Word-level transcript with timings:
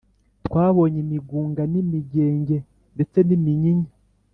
Twabonye 0.45 0.97
imigunga 1.05 1.61
n’imigenge, 1.71 2.57
ndetse 2.95 3.17
n’iminyinya 3.27 3.91